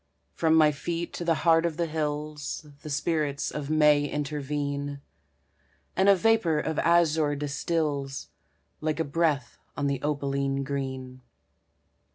[0.33, 4.99] From my feet to the heart of the hills The spirits of May intervene,
[5.95, 8.29] And a vapor of azure distills
[8.79, 11.21] Like a breath on the opaline green.